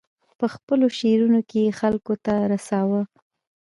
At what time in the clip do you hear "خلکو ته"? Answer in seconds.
1.79-2.33